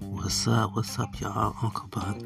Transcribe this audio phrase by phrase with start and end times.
[0.00, 0.74] What's up?
[0.74, 1.54] What's up, y'all?
[1.62, 2.16] Uncle Buck.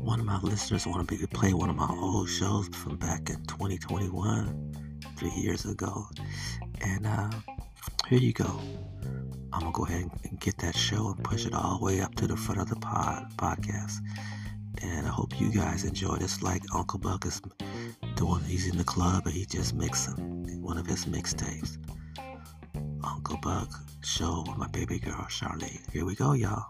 [0.00, 3.36] One of my listeners want to play one of my old shows from back in
[3.44, 4.74] 2021,
[5.16, 6.08] three years ago.
[6.80, 7.30] And uh,
[8.08, 8.60] here you go.
[9.52, 12.16] I'm gonna go ahead and get that show and push it all the way up
[12.16, 13.98] to the front of the pod podcast.
[14.82, 16.42] And I hope you guys enjoy this.
[16.42, 17.40] Like Uncle Buck is
[18.16, 21.78] doing, he's in the club and he just mixing one of his mixtapes.
[23.30, 23.68] Uncle Buck
[24.02, 25.88] show with my baby girl Charlene.
[25.92, 26.66] Here we go, y'all.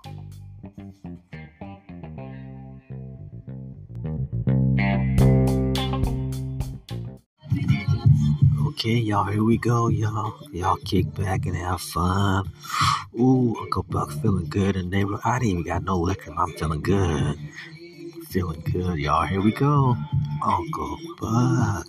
[8.68, 10.34] Okay, y'all, here we go, y'all.
[10.52, 12.50] Y'all kick back and have fun.
[13.18, 15.22] Ooh, Uncle Buck feeling good in the neighborhood.
[15.24, 16.34] I didn't even got no liquor.
[16.36, 17.38] I'm feeling good.
[18.28, 19.26] Feeling good, y'all.
[19.26, 19.96] Here we go.
[20.44, 21.86] Uncle Buck.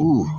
[0.00, 0.26] Ooh.
[0.26, 0.30] I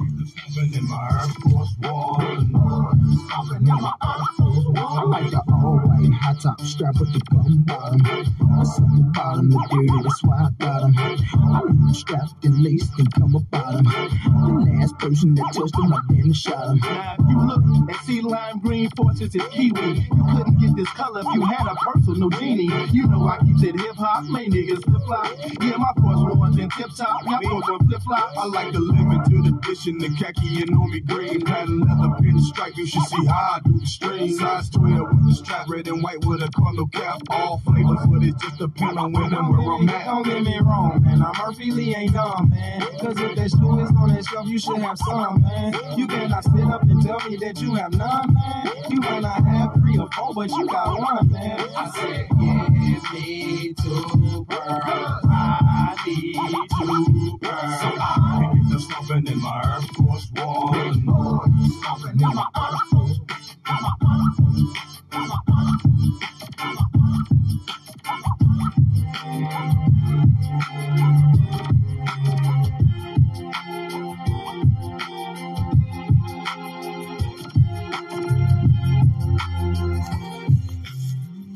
[5.06, 8.00] like the all white high top strap with the bum bottom.
[8.04, 10.94] That's on the bottom, the dirty, that's why I got 'em.
[10.98, 13.84] I leave strapped and laced and come about 'em.
[13.86, 16.78] The last person that touched them, I damn shot 'em.
[16.80, 20.90] Now, if you look and see lime green forces is kiwi, you couldn't get this
[20.90, 22.70] color if you had a personal genie.
[22.92, 25.28] You know I keep it hip hop, my niggas flip flop.
[25.62, 28.32] Yeah, my force ones in tip top, y'all folks on flip flop.
[28.38, 32.76] I like the limited the khaki and army green, pattern leather pinstripe.
[32.78, 34.38] You should see how I do the string.
[34.38, 37.22] Size 12 with the strap, red and white with a color cap.
[37.30, 40.06] All flavors, but it just depends on when and where I'm at.
[40.06, 41.22] Don't get me wrong, man.
[41.22, 42.82] I'm Murphy Lee ain't dumb, man.
[43.00, 45.74] Cause if there's two is on that shelf, you should have some, man.
[45.98, 48.72] You cannot sit up and tell me that you have none, man.
[48.90, 51.60] You might not have three or four, but you got one, man.
[51.76, 55.26] I said, give me two pearls.
[55.28, 57.80] I need two pearls.
[57.82, 58.45] So I
[58.78, 60.26] in my Air Force.
[60.26, 63.20] Stomping in my Air Force.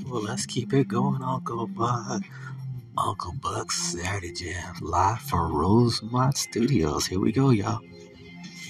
[0.07, 2.23] Well, let's keep it going, Uncle Buck.
[2.99, 7.07] Uncle Buck's Saturday Jam live from Rosemont Studios.
[7.07, 7.79] Here we go, y'all.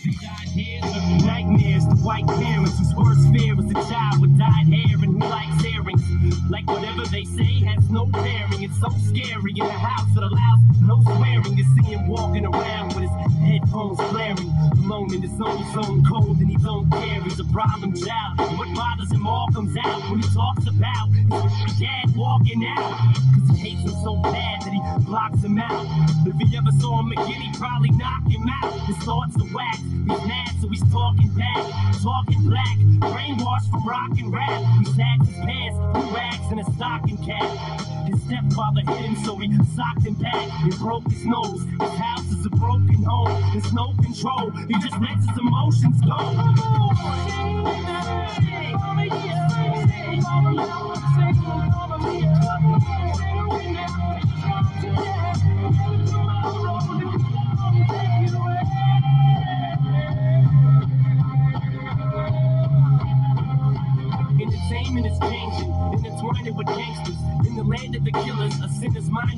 [0.06, 5.28] Nightmares to white parents whose worst fear is a child with dyed hair and who
[5.28, 6.02] likes earrings.
[6.50, 8.64] Like whatever they say has no bearing.
[8.64, 11.58] It's so scary in a house that allows no swearing.
[11.58, 13.12] To see him walking around with his
[13.44, 14.48] headphones blaring.
[14.86, 17.22] Alone in his own zone, cold and he don't care.
[17.24, 18.40] He's a problem child.
[18.58, 22.96] What bothers him all comes out when he talks about his dad walking out.
[23.36, 25.86] Cause he hates him so bad that he blocks him out.
[26.26, 28.72] If he ever saw him again, he'd probably knock him out.
[28.88, 29.89] His thoughts are whacked.
[29.90, 31.66] He's mad, so he's talking back,
[32.02, 32.78] talking black,
[33.12, 34.62] brainwashed from rock and rap.
[34.80, 37.50] He sags his pants, blue rags, and a stocking cap.
[38.08, 41.64] His stepfather hit him, so he socked him back and broke his nose.
[41.80, 44.52] His house is a broken home, there's no control.
[44.68, 46.18] He just lets his emotions go.
[54.80, 55.09] Entertainment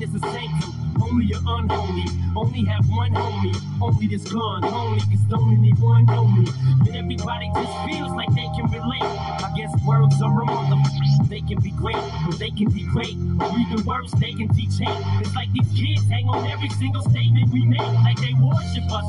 [0.02, 0.74] is a sanctum.
[1.00, 3.56] Only unholy, only have one homie.
[3.80, 6.46] Only this gun, only cause don't one know me.
[6.86, 9.02] And everybody just feels like they can relate.
[9.02, 11.28] I guess words are a motherfucker.
[11.28, 13.16] They can be great, or they can be great.
[13.40, 15.02] Or even worse, they can teach hate.
[15.20, 19.04] It's like these kids hang on every single statement we make, like they worship us.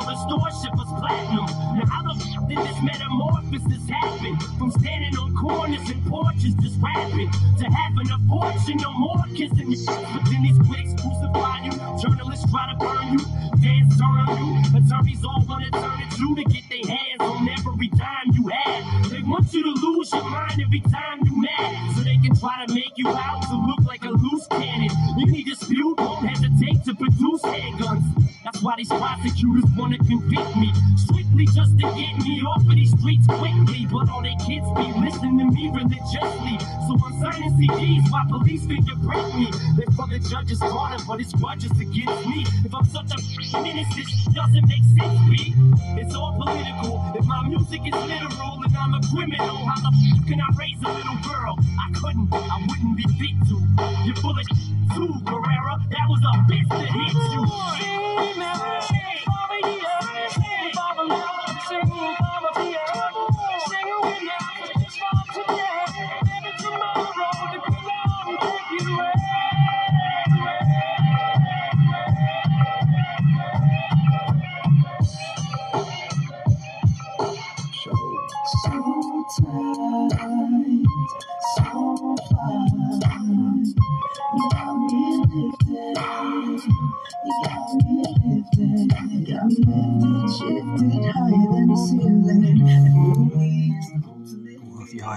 [0.00, 1.46] The store, ship us platinum.
[1.76, 4.36] Now how the f did this metamorphosis happen?
[4.58, 9.70] From standing on corners and porches just rapping to having a fortune, no more kissing.
[9.86, 11.69] But then these critics crucify you,
[12.00, 13.18] journalists try to burn you,
[13.62, 17.88] fans turn you, attorneys all wanna turn it you to get their hands on every
[17.88, 19.10] dime you have.
[19.10, 22.64] They want you to lose your mind every time you mad, so they can try
[22.66, 24.90] to make you out to look like a loose cannon.
[25.20, 28.04] Any dispute won't hesitate to produce handguns.
[28.50, 32.90] That's why these prosecutors wanna convict me, strictly just to get me off of these
[32.98, 33.86] streets quickly.
[33.86, 38.66] But all they kids be listening to me religiously, so I'm signing CDs while police
[38.66, 39.46] fingerprint me.
[39.78, 42.42] They for the judge's corner, but it's grudges against me.
[42.66, 45.54] If I'm such a menace, this doesn't make sense, B.
[46.02, 47.06] It's all political.
[47.14, 50.82] If my music is literal and I'm a criminal, how the f can I raise
[50.82, 51.54] a little girl?
[51.78, 53.62] I couldn't, I wouldn't be fit to.
[54.02, 55.78] You're full of too, Guerrera.
[55.90, 57.44] That was a bitch that hit you.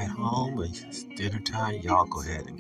[0.02, 2.58] At home it's dinner time, y'all go ahead and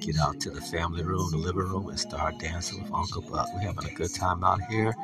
[0.00, 3.48] get out to the family room, the living room, and start dancing with Uncle Buck.
[3.54, 4.94] We're having a good time out here.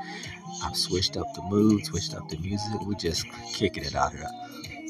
[0.62, 2.80] I've switched up the mood, switched up the music.
[2.82, 4.28] We're just kicking it out here.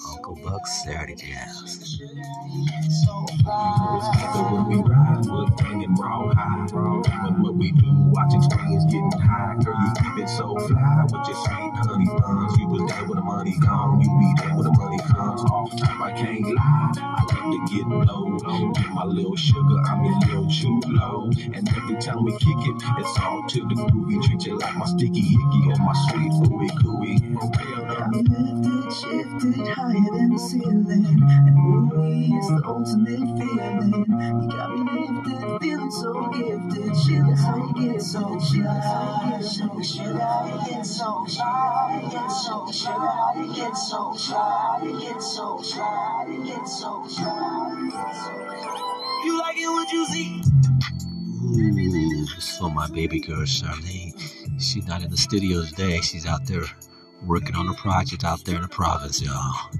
[0.08, 1.90] Uncle Buck's Saturday Jazz.
[3.44, 5.26] What's happening when we ride?
[5.26, 6.66] We're banging raw high.
[6.72, 9.56] When what we do, watching screens getting high.
[9.64, 12.58] Girl, you keep it so fly with your sweet honey buns.
[12.58, 14.00] You was there when the money gone.
[14.00, 15.42] You be there when the money comes.
[15.42, 16.92] Off time, I can't lie.
[16.98, 18.72] I love to get low.
[18.74, 21.30] Get my little sugar, I'm your little chulo.
[21.54, 24.22] And every time we kick it, it's all to the groovy.
[24.24, 27.18] Treat you like my sticky icky or my sweet ooey gooey.
[28.12, 31.06] lifted, shifted higher than the ceiling.
[31.46, 33.92] And movies, the ultimate feeling.
[34.42, 36.96] You got me lifted, feeling so gifted.
[36.96, 39.40] Sugar, how you get so shy.
[39.42, 43.54] Sugar, sugar, how you get so sugar, how you
[45.62, 46.26] shy.
[46.28, 47.42] You get so shy.
[49.24, 50.42] You like it what you see?
[51.44, 54.12] Ooh, this is for my baby girl, Charlene.
[54.60, 56.00] She's not in the studio today.
[56.00, 56.64] She's out there
[57.26, 59.70] working on a project out there in the province, y'all.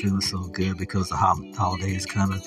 [0.00, 2.40] Feeling so good because the holiday is coming.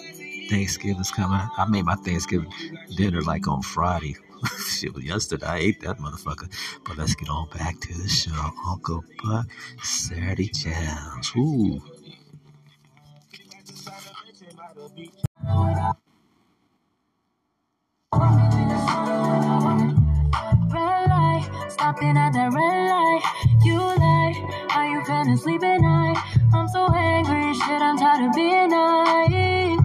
[0.49, 1.39] Thanksgiving's coming.
[1.57, 2.51] I made my Thanksgiving
[2.95, 4.15] dinner like on Friday.
[4.69, 5.45] Shit was yesterday.
[5.45, 6.49] I ate that motherfucker.
[6.85, 8.31] But let's get on back to the show.
[8.67, 9.47] Uncle Buck,
[9.83, 11.31] Saturday Jams.
[11.37, 11.81] Ooh.
[20.73, 23.23] red light, stopping at that red light.
[23.63, 24.10] You
[25.01, 26.17] you feeling sleep at night?
[26.53, 29.79] I'm so angry, shit, I'm tired of being nice.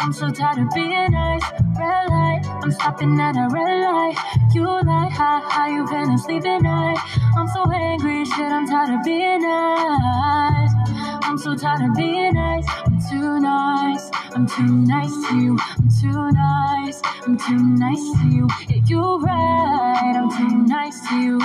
[0.00, 1.42] I'm so tired of being nice.
[1.78, 4.16] Red light, I'm stopping at a red light.
[4.54, 6.98] You lie, how, how you feeling sleep at night?
[7.36, 10.87] I'm so angry, shit, I'm tired of being nice.
[11.22, 12.66] I'm so tired of being nice.
[12.86, 14.10] I'm too nice.
[14.34, 15.58] I'm too nice to you.
[15.76, 17.00] I'm too nice.
[17.26, 18.48] I'm too nice to you.
[18.68, 20.14] Yeah, you're right.
[20.16, 21.38] I'm too nice to you.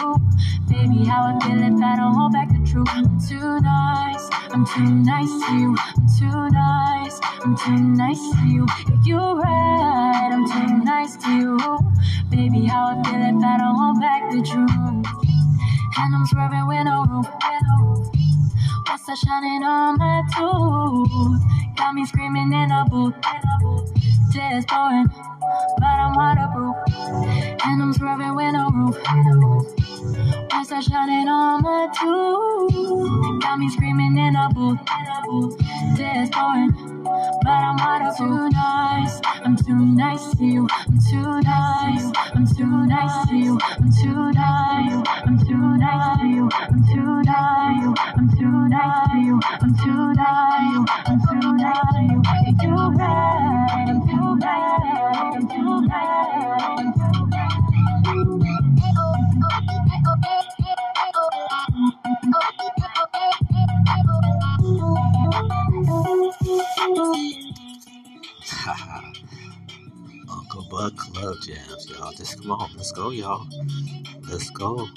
[0.70, 2.88] Baby, how I feel if I don't hold back the truth.
[2.92, 4.30] I'm too nice.
[4.51, 5.75] I'm too nice to you.
[5.80, 7.20] I'm too nice.
[7.44, 8.65] I'm too nice to you.
[8.89, 10.30] Yeah, you're right.
[10.32, 11.58] I'm too nice to you.
[12.30, 14.72] Baby, how I feel if I don't hold back the truth.
[15.96, 17.25] And I'm swerving with no roof.
[17.27, 17.93] with no roof.
[19.05, 21.75] What's that shining on my tooth?
[21.75, 23.13] Got me screaming in a booth.
[24.31, 25.07] Just pouring,
[25.77, 26.77] but I'm waterproof.
[27.65, 28.95] And I'm swerving with no roof.
[30.53, 33.41] What's that shining on my tooth?
[33.41, 34.79] Got me screaming in a booth.
[35.98, 36.72] Just pouring,
[37.43, 38.17] but I'm waterproof.
[38.17, 40.67] Too nice, I'm too nice to you.
[40.72, 43.60] I'm too nice, I'm too nice to you.
[43.62, 46.50] I'm too nice, I'm too nice to you.
[46.53, 49.39] I'm too nice, I'm too nice to you.
[49.62, 52.24] I'm too nice, I'm too nice to you.
[52.63, 56.93] You're right, I'm too nice, I'm too nice, I'm
[62.24, 62.73] too
[70.29, 72.13] Uncle Buck Club Jams, y'all.
[72.13, 73.46] Just come on, let's go, y'all.
[74.29, 74.88] Let's go.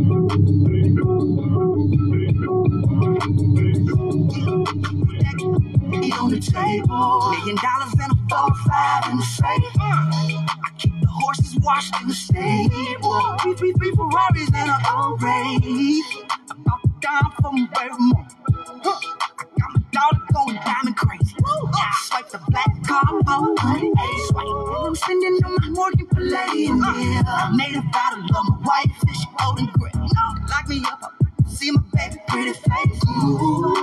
[6.12, 7.30] on the table.
[7.30, 9.64] Million dollars and a four, five in the safe.
[9.80, 13.36] I keep the horses washed in stable.
[13.42, 16.04] Three, three, three Ferraris and an old race.
[16.50, 18.26] I'm about dime from Baltimore.
[19.38, 21.36] I got my daughter going diamond crazy.
[21.44, 22.73] I swipe the black
[23.58, 23.92] honey,
[24.28, 24.46] swipe.
[24.86, 27.22] I'm spending on my lady and yeah.
[27.26, 29.70] I made a out of my she old and.
[29.94, 31.14] No, lock me up,
[31.48, 33.02] see my baby pretty face.
[33.08, 33.74] Ooh,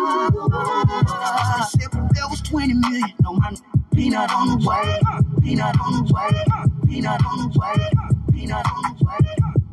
[1.70, 3.13] silver bill was 20 million.
[3.24, 3.53] No, my
[3.94, 5.00] peanut on the way,
[5.41, 6.32] peanut on the way,
[6.88, 7.89] peanut on the way,
[8.32, 9.20] peanut on the way,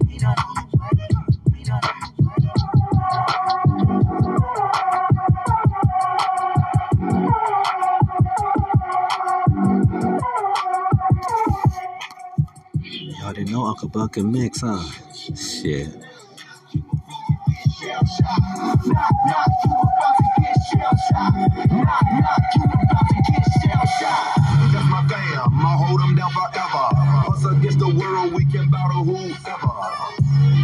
[0.08, 2.17] peanut on the way, peanut on Y'all didn't
[13.58, 14.82] know Uncle Buck can mix, huh?
[15.34, 15.88] Shit.
[24.70, 25.50] That's my fam.
[25.54, 27.32] I'll hold them down forever.
[27.32, 29.74] Us against the world, we can battle whoever.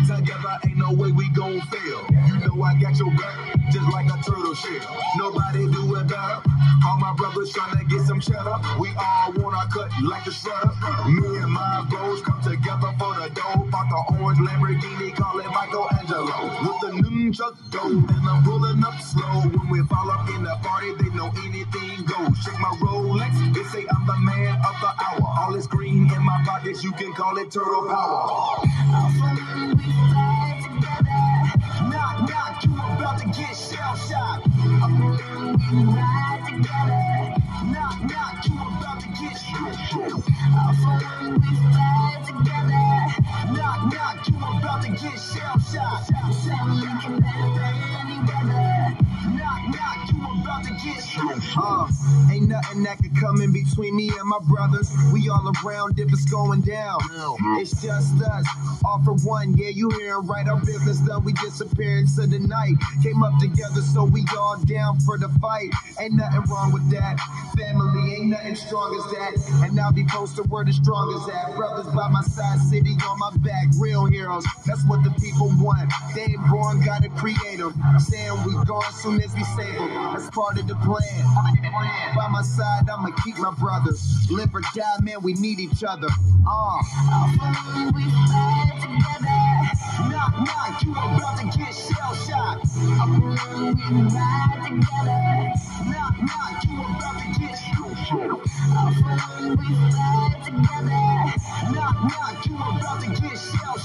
[0.06, 2.06] Together, ain't no way we gon' fail.
[2.28, 4.96] You know I got your back, just like a turtle shell.
[5.16, 6.53] Nobody do it better.
[6.94, 8.54] All my brothers tryna get some cheddar.
[8.78, 10.70] We all want our cut like the shredder.
[11.10, 13.66] Me and my bros come together for the dough.
[13.66, 16.54] Bought the orange Lamborghini, call it Michelangelo.
[16.62, 19.42] With the nunchuck dough, and I'm pulling up slow.
[19.42, 22.38] When we fall up in the party, they know anything goes.
[22.44, 25.34] Shake my Rolex, they say I'm the man of the hour.
[25.40, 28.62] All this green in my pockets, you can call it turtle power.
[52.94, 54.90] That could come in between me and my brothers.
[55.12, 56.98] We all around if it's going down.
[57.58, 58.46] It's just us.
[58.84, 60.46] All for one, yeah, you hearing right.
[60.46, 62.74] Our business done, we disappear into the night.
[63.02, 65.70] Came up together, so we all down for the fight.
[65.98, 67.18] Ain't nothing wrong with that.
[67.56, 69.64] Family ain't nothing strong as that.
[69.64, 71.56] And I'll be posted where the strong as that.
[71.56, 73.66] Brothers by my side, city on my back.
[73.78, 75.90] Real heroes, that's what the people want.
[76.14, 77.74] They ain't born, gotta create them.
[77.98, 79.94] Saying we gone soon as we save them.
[80.12, 81.24] That's part of the plan.
[82.14, 84.26] By my side, I'ma keep my brothers.
[84.30, 86.08] Live or die, man, we need each other.
[86.46, 86.78] Uh.
[87.94, 90.10] We ride together.
[90.10, 92.14] Knock, knock, you about to get shell.
[95.92, 97.90] Knock, knock, you about to get shell.
[101.72, 103.78] Knock, knock, you about to get shell.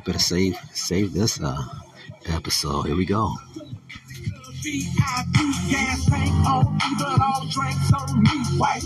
[0.00, 1.62] Y'all better save save this uh
[2.26, 2.86] episode.
[2.86, 3.34] Here we go.
[4.62, 5.36] VIP
[5.70, 8.30] gas tank on even all drinks on me.
[8.58, 8.82] White.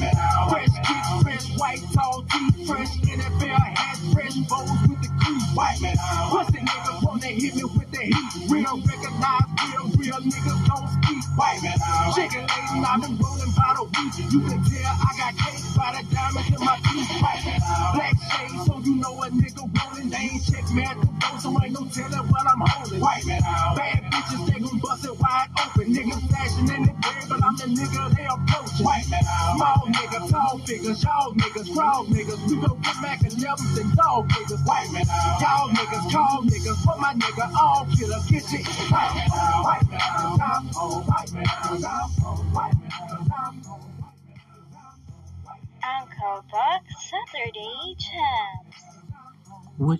[0.49, 5.38] Fresh kick, fresh white tall tee, fresh NFL hat, fresh bows with the crew.
[5.54, 5.78] White.
[6.30, 8.50] Pussy niggas wanna hit me with the heat.
[8.50, 11.25] Real recognize real, real niggas don't speak.
[11.37, 11.61] White.
[12.14, 14.33] Chicken laden, I've been rolling by the week.
[14.33, 14.62] You can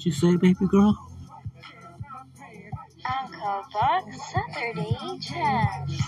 [0.05, 0.99] What'd you say, baby girl?
[3.07, 6.03] Uncle Buck Saturday Champs.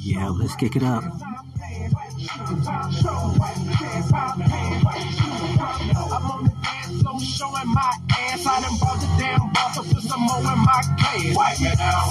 [0.00, 1.02] Yeah, let's kick it up.
[1.02, 1.12] I'm
[6.30, 8.46] on the dance floor showing my ass.
[8.46, 11.34] I done bought the damn boss put some more in my cash.
[11.34, 12.01] White man out.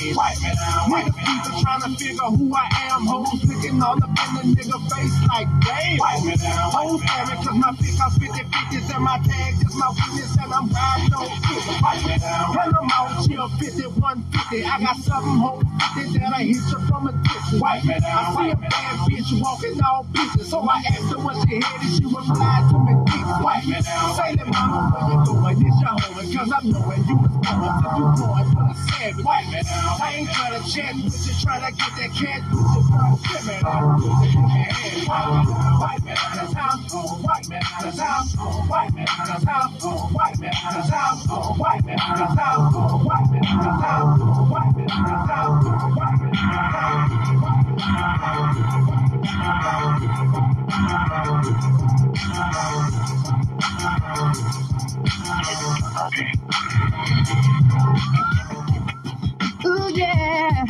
[0.00, 0.16] A nigga crash.
[0.16, 0.16] face.
[0.16, 1.62] Wipe me down, wipe me down.
[1.62, 3.06] trying to figure who I am.
[3.06, 5.98] Hoes looking all up in the nigga face like damn.
[5.98, 6.70] Down.
[6.72, 10.52] Hoes staring cause my pick up 50 50s and my tag is my witness and
[10.52, 11.82] I'm riding on 50.
[11.82, 12.56] Wipe me down.
[12.58, 14.64] And I'm out chill 50, 150.
[14.64, 15.62] I got something whole
[15.94, 17.60] 50 that I hit you from a distance.
[17.60, 18.02] Down.
[18.04, 20.46] I see a bad bitch walking all bitches.
[20.46, 22.94] So I asked her what she had and she replied to me,
[23.66, 24.14] me down.
[24.16, 25.58] Say that mama, where you going?
[25.60, 29.24] This your home cause I'm knowing you was born to do more for the savage.
[29.64, 29.89] Down.
[29.98, 33.58] I ain't trying to chat with you, trying to get that cat you from Shimmy.
[35.80, 36.32] Wipe me down.
[36.36, 37.70] That's how me down.
[37.80, 38.36] That's how me
[38.68, 39.06] down.
[39.26, 40.70] That's how me down.
[40.70, 42.14] That's how me down.
[42.16, 42.56] That's how
[43.30, 43.58] me down.
[43.58, 43.96] That's how
[44.50, 45.06] Wipe me down.
[45.06, 45.48] That's how
[45.96, 47.10] Wipe me down.
[57.72, 58.39] Ooh,
[59.94, 60.64] yeah.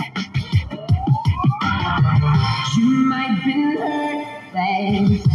[2.77, 5.30] You might been hurt, baby.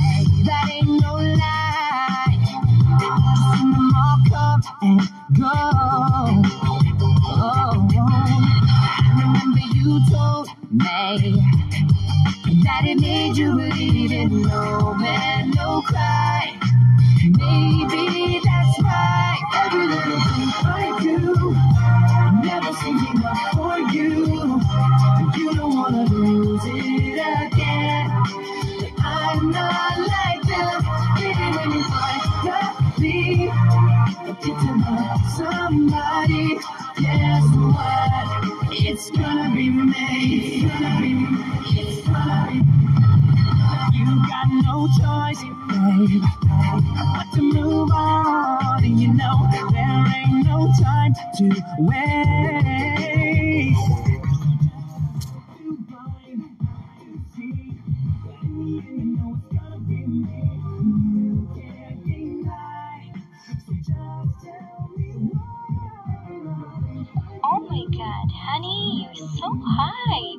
[68.15, 70.37] My god, honey, you're so high.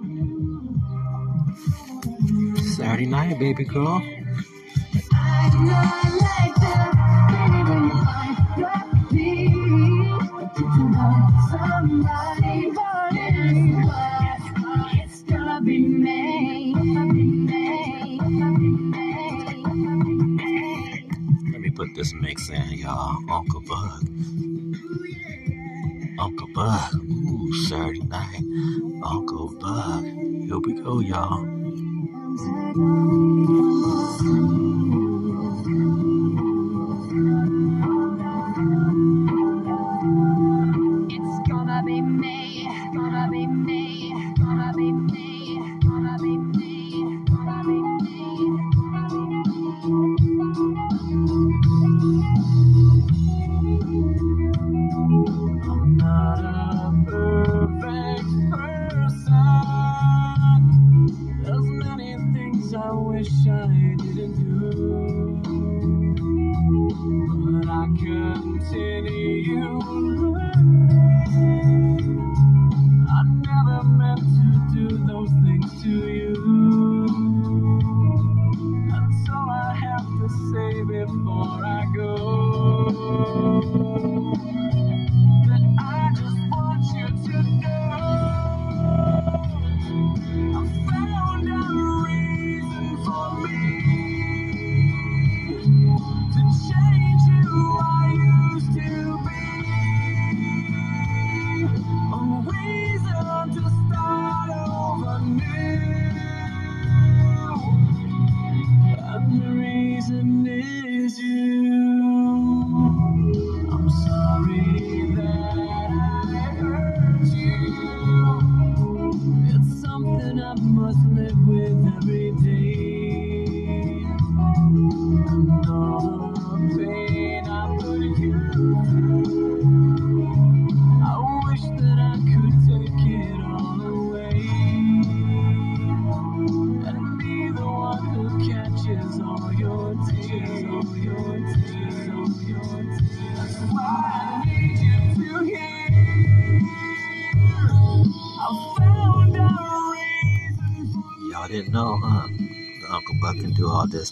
[2.77, 4.03] Saturday night, baby girl.
[21.53, 23.17] Let me put this mix in, y'all.
[23.31, 24.03] Uncle Buck.
[26.19, 26.93] Uncle Buck.
[27.69, 28.45] Saturday night.
[29.05, 30.05] Uncle Buck.
[30.05, 31.45] Here we go, y'all.
[62.77, 65.43] I wish I didn't do.
[67.45, 69.81] But I continue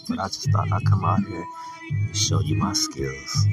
[0.07, 1.45] but I just thought I'd come out here
[1.91, 3.47] and show you my skills.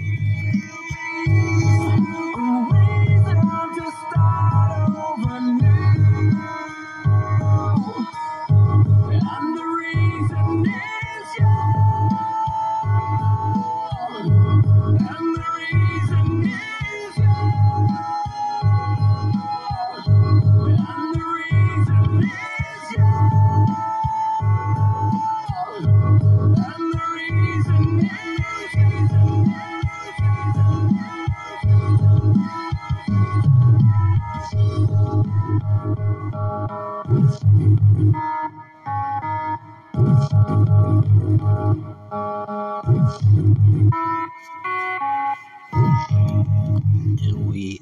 [47.08, 47.80] And we.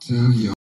[0.00, 0.57] Tell.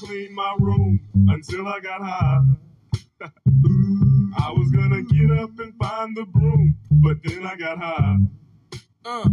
[0.00, 2.40] Clean my room until I got high.
[3.22, 8.16] I was gonna get up and find the broom, but then I got high.
[9.04, 9.28] Uh,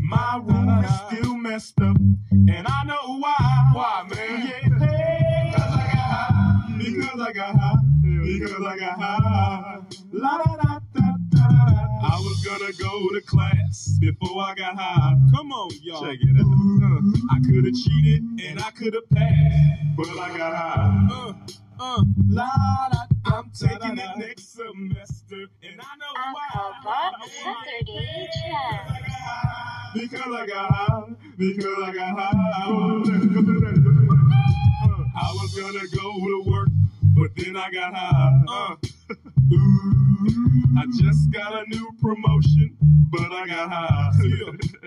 [0.00, 1.96] my room is still messed up,
[2.32, 3.70] and I know why.
[3.72, 4.46] Why, man?
[4.48, 4.68] Yeah,
[6.78, 7.76] because I got high.
[8.02, 9.80] Because I got high.
[10.12, 10.81] La da da da da da.
[11.44, 15.14] I was gonna go to class before I got high.
[15.34, 16.02] Come on, y'all.
[16.04, 16.46] Check it out.
[16.46, 17.00] Uh,
[17.30, 21.08] I could have cheated and I could have passed, but I got high.
[21.10, 21.32] Uh,
[21.80, 22.48] uh, la
[22.92, 22.98] da.
[23.24, 26.72] I'm taking it next semester, and I know why.
[26.84, 29.02] Bob Saturday Chat.
[29.94, 31.02] Because I got high.
[31.38, 32.32] Because I got high.
[35.14, 36.68] I was gonna go to work,
[37.14, 38.40] but then I got high.
[38.48, 38.76] Uh.
[40.24, 42.76] I just got a new promotion,
[43.10, 44.12] but I got high.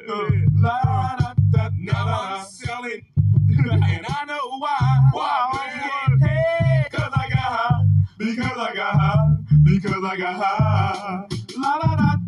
[0.07, 3.01] Uh, la, da, da, now I'm selling,
[3.49, 4.99] and I know why.
[5.11, 6.19] Why, man?
[6.19, 7.85] Hey, cause I got high.
[8.19, 9.35] Because I got high.
[9.63, 11.27] Because I got high.
[11.57, 12.24] La da da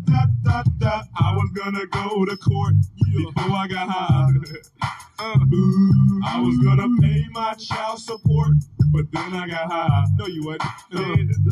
[0.78, 1.02] da.
[1.18, 2.74] I was gonna go to court
[3.16, 4.30] before I got high.
[5.20, 5.34] Uh,
[6.24, 8.52] I was gonna pay my child support,
[8.92, 10.04] but then I got high.
[10.14, 10.62] No, you wasn't.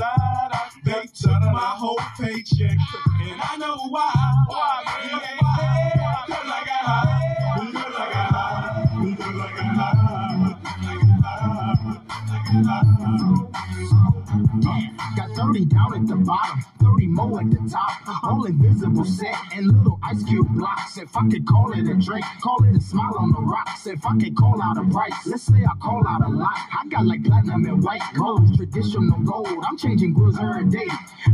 [0.01, 2.79] Uh, they took my whole paycheck,
[3.23, 4.13] and I know why.
[4.47, 5.21] Why, man?
[5.41, 6.23] Why?
[6.29, 7.61] Because I got high.
[7.67, 8.87] Because I got high.
[9.05, 10.57] Because I got high.
[12.65, 14.26] Got
[15.37, 18.25] 30 down at the bottom, 30 more at the top.
[18.25, 20.97] All invisible set and little ice cube blocks.
[20.97, 23.87] If I could call it a drink, call it a smile on the rocks.
[23.87, 26.57] If I could call out a price, let's say I call out a lot.
[26.57, 29.49] I got like platinum and white gold, traditional gold.
[29.69, 30.89] I'm changing grills every day,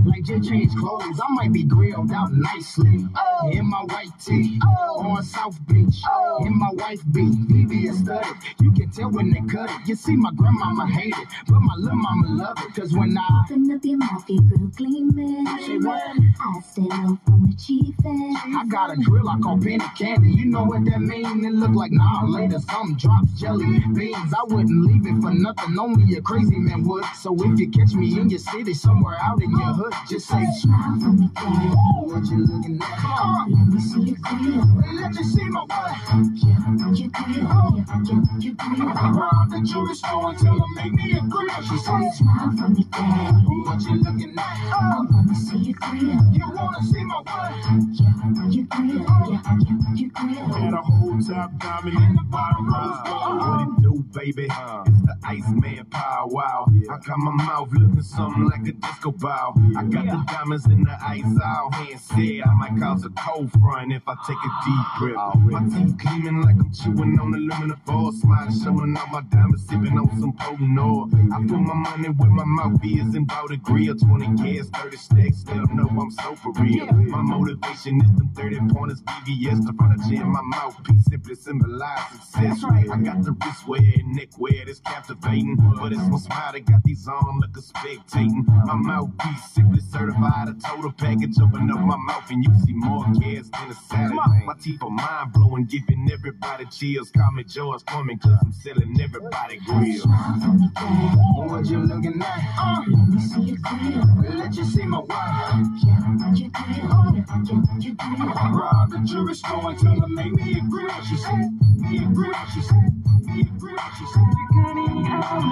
[0.04, 1.20] like just change clothes.
[1.22, 3.50] I might be grilled out nicely oh.
[3.50, 5.00] in my white tee oh.
[5.00, 6.02] on South Beach.
[6.10, 6.44] Oh.
[6.44, 8.36] In my wife beat, BB is studded.
[8.60, 9.88] You can tell when they cut it.
[9.88, 12.74] You see, my grandmama hate it, but my little mama love it.
[12.74, 15.46] Cause when I Open up your mouth, your grill gleaming.
[15.66, 16.02] Say what?
[16.40, 18.36] I stay low from the chief end.
[18.56, 20.30] I got a grill, I call penny candy.
[20.32, 21.44] You know what that mean?
[21.44, 24.32] It look like nah later some drops jelly beans.
[24.32, 25.78] I wouldn't leave it for nothing.
[25.78, 27.04] Only a crazy man would.
[27.20, 30.44] So if you catch me in your city, somewhere out in your hood, just say
[30.60, 31.68] Smile for me, daddy.
[32.06, 32.98] what you looking at.
[32.98, 34.66] Come on, Let me see your grill.
[35.00, 35.96] let me see my butt.
[36.34, 37.74] Yeah, your grill.
[37.76, 38.88] Yeah, yeah, your grill.
[38.88, 41.62] Around the jewelry store until I make me a grill.
[41.62, 42.81] She says, Smile for me.
[42.90, 44.44] What you looking at?
[44.44, 46.32] I Oh, wanna see your grill.
[46.32, 47.52] you wanna see my butt?
[47.92, 49.06] Yeah, your grill.
[49.30, 50.54] Yeah, yeah, your grill.
[50.54, 53.40] Had a whole top diamond in the bottom rose gold.
[53.40, 54.46] What it do, baby?
[54.50, 56.66] It's the Iceman Paul Wall.
[56.90, 59.54] I got my mouth looking something like a disco ball.
[59.76, 63.50] I got the diamonds in the ice all hand said I might cause a cold
[63.52, 65.36] front if I take a deep breath.
[65.36, 68.12] My teeth gleaming like I'm chewing on aluminum foil.
[68.12, 71.08] Smile showing all my diamonds, sipping on some potent oil.
[71.32, 73.94] I put my money where my mouth is and bout a grill.
[73.96, 76.86] 20 gas, 30 stacks, still know I'm so for real.
[76.86, 82.64] My motivation is them 30 pointers, VVS, the furniture in my mouthpiece simply symbolize success.
[82.64, 86.64] I got the wrist wear and neck wear that's captivating, but it's my smile that
[86.66, 88.46] got these on looking spectating.
[88.66, 91.38] My mouthpiece simply certified, a total package.
[91.42, 94.14] Open up my mouth and you see more gas than a salad.
[94.14, 97.10] My teeth are mind blowing, giving everybody chills.
[97.10, 100.06] Call me George Foreman, cause I'm selling everybody grills.
[100.06, 102.51] What you looking at?
[102.58, 104.02] Uh, let me see you clear.
[104.36, 105.62] Let you see my wire.
[105.84, 106.84] Yeah, you did.
[106.84, 108.20] Uh, yeah, you did.
[108.20, 111.04] I robbed the jewelry store until they made me a.
[111.04, 112.46] She said, me a.
[112.52, 112.92] She said.
[113.32, 115.44] She said, you got it out.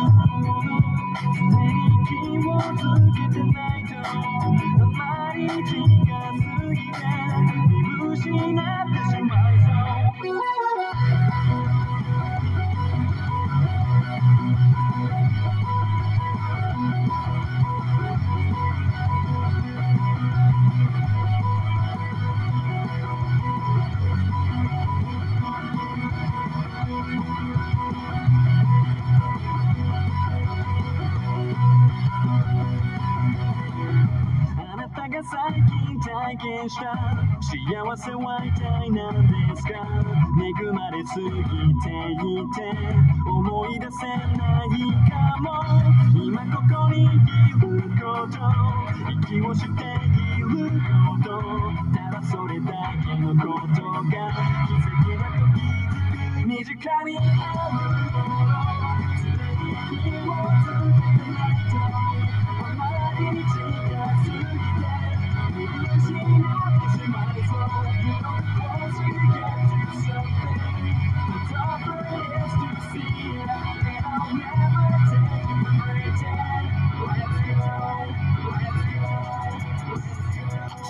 [1.51, 3.89] Making one look at the night.
[4.79, 6.87] The mighty Jinga Sugi.
[7.41, 9.71] 見失ってしまいそ
[10.57, 10.60] う。
[38.01, 39.73] 汗は痛いなのですか
[40.41, 42.17] 恵まれすぎてい
[42.49, 43.00] て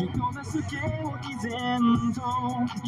[0.01, 0.09] 人
[0.45, 1.79] 助けを毅然
[2.15, 2.23] と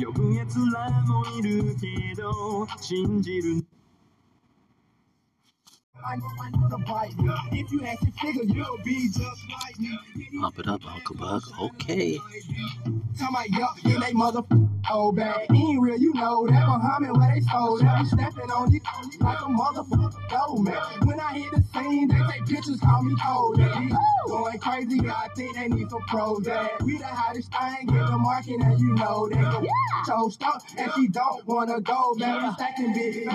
[0.07, 3.63] 呼ぶ奴らもいるけど信じる
[10.41, 11.61] Pump it up, Uncle Buck.
[11.61, 12.19] Okay.
[13.19, 15.47] Time I yup in they mother oh, old bag.
[15.53, 17.99] Ain't real, you know that Muhammad where they stole that.
[17.99, 18.83] I'm stepping on it
[19.21, 20.83] like a motherfucker gold man.
[21.05, 23.57] When I hit the scene, they take pictures, call me cold.
[23.59, 23.95] They be
[24.27, 26.43] going crazy, I think they need some pros.
[26.45, 29.65] That we the hottest thing in the market, and you know they go
[30.07, 32.49] toast up, and she don't wanna go, man.
[32.49, 33.29] We stacking big.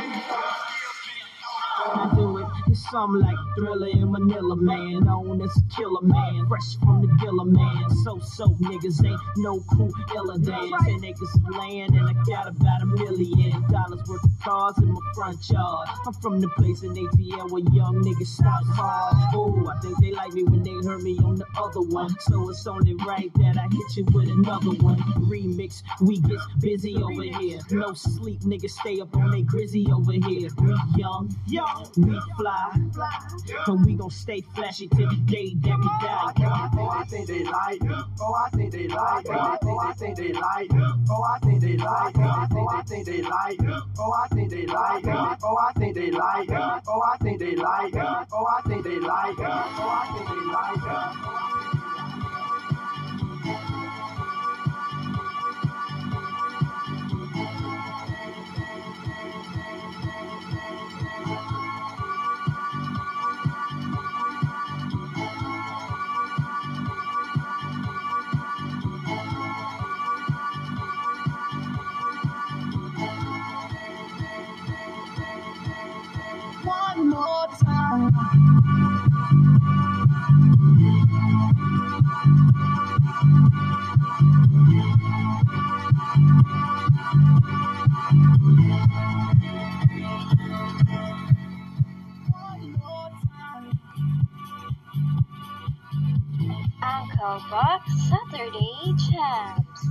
[1.80, 2.47] I do it.
[2.70, 5.06] It's something like Thriller in Manila, man.
[5.06, 6.48] Known as a killer, man.
[6.48, 7.90] Fresh from the dealer, man.
[8.04, 12.48] So, so niggas ain't no crew iller than 10 acres of land, and I got
[12.48, 15.88] about a million dollars worth of cars in my front yard.
[16.06, 19.16] I'm from the place in ATL where young niggas start hard.
[19.34, 22.14] Oh, I think they like me when they heard me on the other one.
[22.22, 25.00] So it's only right that I hit you with another one.
[25.30, 27.60] Remix, we get busy over here.
[27.72, 30.50] No sleep, niggas stay up on they grizzy over here.
[30.58, 35.88] We young, young, we fly, and we gon' stay flashy till the day that we
[36.06, 36.34] die.
[36.78, 37.82] Oh, I think they like.
[38.20, 39.26] Oh, I think they like.
[39.30, 40.68] Oh, I think they like.
[41.10, 42.18] Oh, I think they like.
[42.18, 43.58] Oh, I think they like.
[44.00, 45.08] Oh, I think they like.
[45.08, 46.50] Oh, I think they like.
[46.88, 47.94] Oh, I think they like.
[47.96, 49.40] Oh, I think they like.
[49.40, 51.67] Oh, I think they like
[97.18, 99.88] Copa Saturday Champs.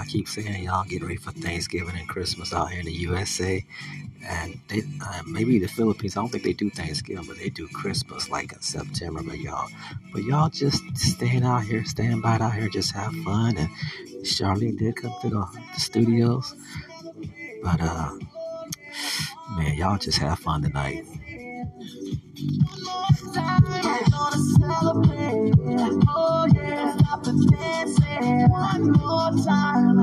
[0.00, 3.64] I keep saying, y'all get ready for Thanksgiving and Christmas out here in the USA.
[4.26, 7.68] And they, uh, maybe the Philippines, I don't think they do Thanksgiving, but they do
[7.68, 9.22] Christmas like in September.
[9.22, 9.68] But y'all,
[10.12, 13.58] but y'all just staying out here, staying by out here, just have fun.
[13.58, 13.68] And
[14.24, 16.54] Charlene did come to the, the studios,
[17.62, 18.12] but uh,
[19.56, 21.04] man, y'all just have fun tonight.
[26.08, 26.96] Oh yeah,
[27.88, 29.96] one more time.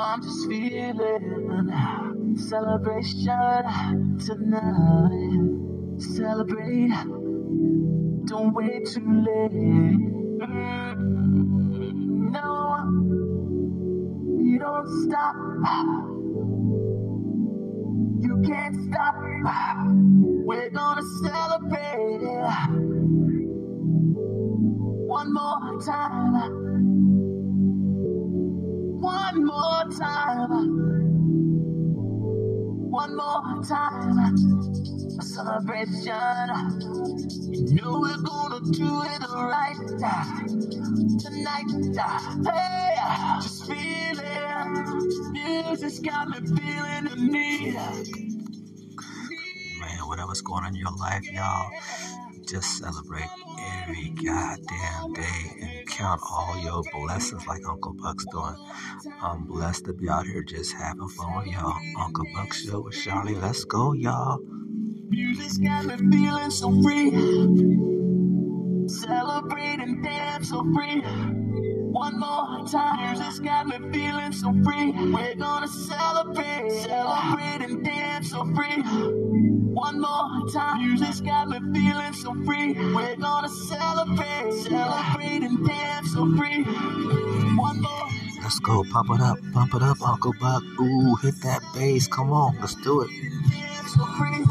[0.00, 6.00] I'm just feeling celebration tonight.
[6.00, 6.90] Celebrate,
[8.26, 9.52] don't wait too late.
[10.40, 10.96] Mm.
[12.30, 12.46] No,
[14.44, 15.36] you don't stop.
[18.48, 19.14] Can't stop.
[20.46, 22.88] We're gonna celebrate it
[25.06, 26.32] one more time.
[29.00, 30.98] One more time.
[32.90, 34.34] One more time.
[35.18, 36.48] A celebration.
[37.52, 39.76] You know we're gonna do it right
[41.20, 41.70] tonight.
[42.46, 42.94] Hey,
[43.42, 45.32] just feel it.
[45.32, 48.27] Music's got me feeling the need.
[50.08, 51.70] Whatever's going on in your life, y'all,
[52.46, 53.28] just celebrate
[53.82, 58.56] every goddamn day and count all your blessings like Uncle Buck's doing.
[59.20, 61.76] I'm blessed to be out here just having fun y'all.
[62.00, 63.34] Uncle Buck Show with Charlie.
[63.34, 64.38] Let's go, y'all.
[65.10, 67.10] Music's got me feeling so free.
[68.88, 71.02] Celebrate and dance so free.
[71.90, 73.14] One more time.
[73.14, 74.92] Music's got me feeling so free.
[74.92, 78.82] We're gonna celebrate, celebrate and dance so free.
[78.82, 80.86] One more time.
[80.86, 82.74] Music's got me feeling so free.
[82.94, 86.64] We're gonna celebrate, celebrate and dance so free.
[87.56, 88.08] One more.
[88.42, 88.84] Let's go.
[88.92, 89.38] Pump it up.
[89.54, 90.62] Pump it up, Uncle Buck.
[90.80, 92.06] Ooh, hit that bass.
[92.06, 92.58] Come on.
[92.60, 93.10] Let's do it.
[93.50, 94.44] dance so free.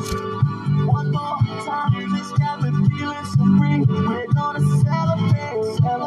[0.86, 3.82] One more time, this got me feeling so free.
[4.08, 6.07] We're gonna celebrate, celebrate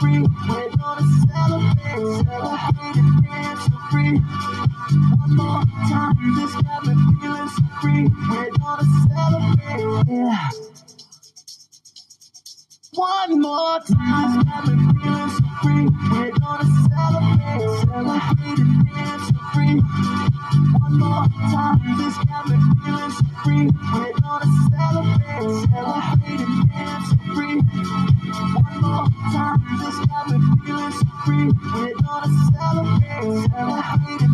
[0.00, 0.20] free.
[0.48, 4.18] We're gonna celebrate, celebrate and dance so free.
[4.18, 8.08] One more time, this got me feeling so free.
[8.30, 10.08] We're gonna celebrate.
[10.08, 10.50] Yeah.
[12.94, 15.88] One more time, this got me feeling so free.
[16.12, 19.80] We're gonna celebrate, celebrate and dance so free.
[20.80, 23.70] One more time, this got me feeling so free.
[23.94, 26.13] We're gonna celebrate, celebrate
[31.44, 34.33] We're gonna celebrate, celebrate